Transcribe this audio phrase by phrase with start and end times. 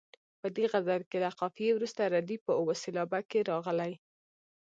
[0.41, 3.93] په دې غزل کې له قافیې وروسته ردیف په اوه سېلابه کې راغلی.